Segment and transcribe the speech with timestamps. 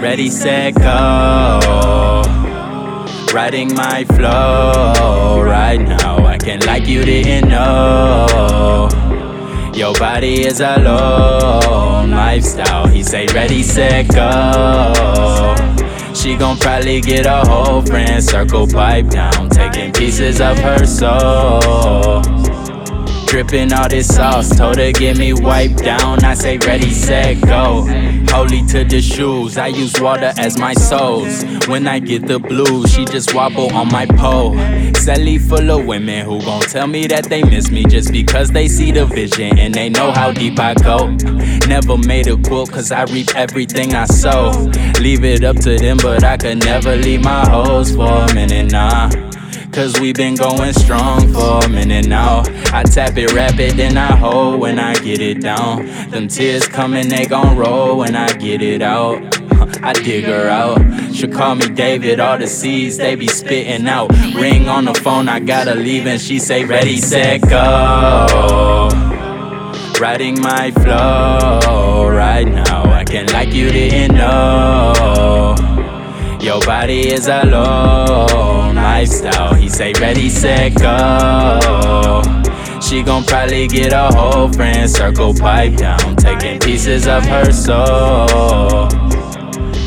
[0.00, 2.22] Ready, set, go.
[3.34, 6.26] Writing my flow right now.
[6.26, 8.88] Acting like you didn't know.
[9.74, 12.86] Your body is a low lifestyle.
[12.86, 15.79] He say, ready, set, go.
[16.14, 22.59] She gon' probably get a whole friend circle pipe down, taking pieces of her soul.
[23.30, 26.24] Dripping all this sauce, told her get me wiped down.
[26.24, 27.86] I say ready, set, go.
[28.28, 31.44] Holy to the shoes, I use water as my soles.
[31.68, 34.56] When I get the blues, she just wobble on my pole.
[34.94, 38.66] Sally full of women who gon' tell me that they miss me just because they
[38.66, 41.10] see the vision and they know how deep I go.
[41.68, 44.50] Never made a quilt cause I reap everything I sow.
[44.98, 48.72] Leave it up to them, but I could never leave my hoes for a minute,
[48.72, 49.29] nah.
[49.72, 52.42] Cause we been going strong for a minute now.
[52.72, 55.86] I tap it rapid, then I hold when I get it down.
[56.10, 59.22] Them tears coming, they gon' roll when I get it out.
[59.82, 60.80] I dig her out.
[61.14, 64.10] She call me David, all the seeds they be spitting out.
[64.34, 68.88] Ring on the phone, I gotta leave, and she say, Ready, set, go.
[70.00, 75.54] Writing my flow right now, I can't like you didn't know.
[76.40, 78.49] Your body is a low
[78.82, 79.54] lifestyle.
[79.54, 82.22] He say, Ready, set, go.
[82.80, 88.88] She gon' probably get a whole friend circle pipe down, taking pieces of her soul.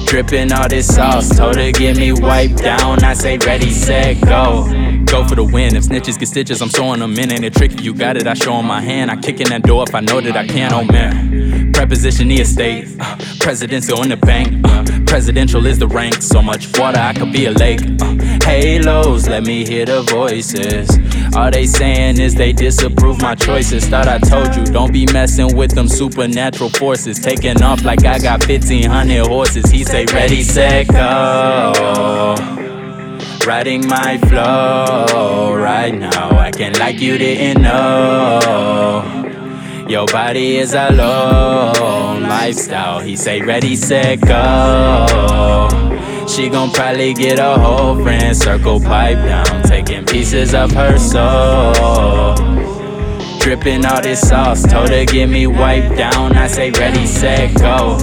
[0.05, 3.03] Dripping all this sauce, told her get me wiped down.
[3.03, 4.69] I say ready, set, go.
[5.05, 5.75] Go for the win.
[5.75, 7.31] If snitches get stitches, I'm showing them in.
[7.31, 7.83] Ain't it tricky?
[7.83, 9.09] You got it, I show 'em my hand.
[9.09, 10.71] I kick in that door if I know that I can.
[10.71, 11.73] Oh man.
[11.73, 12.87] Preposition the estate.
[12.99, 14.65] Uh, presidential in the bank.
[14.65, 16.21] Uh, presidential is the rank.
[16.21, 17.81] So much water, I could be a lake.
[18.01, 20.89] Uh, halos, let me hear the voices.
[21.35, 23.85] All they saying is they disapprove my choices.
[23.85, 27.19] Thought I told you, don't be messing with them supernatural forces.
[27.19, 29.69] Taking off like I got 1500 horses.
[29.69, 32.35] He say, ready, set, go.
[33.45, 39.32] Writing my flow right now, acting like you didn't know.
[39.87, 42.99] Your body is a low lifestyle.
[42.99, 45.67] He say, ready, set, go.
[46.27, 52.35] She gon' probably get a whole friend circle pipe down, taking pieces of her soul.
[53.39, 56.31] Dripping all this sauce, told her get me wiped down.
[56.37, 57.97] I say, ready, set, go.